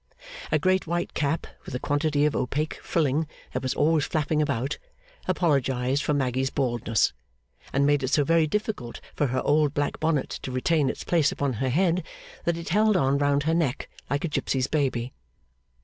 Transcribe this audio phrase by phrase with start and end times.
[0.51, 4.79] A great white cap, with a quantity of opaque frilling that was always flapping about,
[5.27, 7.13] apologised for Maggy's baldness,
[7.71, 11.31] and made it so very difficult for her old black bonnet to retain its place
[11.31, 12.01] upon her head,
[12.45, 15.13] that it held on round her neck like a gipsy's baby.